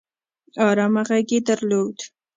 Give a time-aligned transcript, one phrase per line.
[0.67, 1.97] ارامه غږ يې درلود